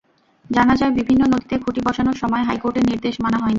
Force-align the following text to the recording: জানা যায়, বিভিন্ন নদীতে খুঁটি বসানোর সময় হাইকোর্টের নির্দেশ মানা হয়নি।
জানা 0.49 0.73
যায়, 0.75 0.93
বিভিন্ন 0.99 1.21
নদীতে 1.25 1.55
খুঁটি 1.57 1.81
বসানোর 1.87 2.17
সময় 2.17 2.43
হাইকোর্টের 2.43 2.85
নির্দেশ 2.85 3.15
মানা 3.23 3.37
হয়নি। 3.37 3.49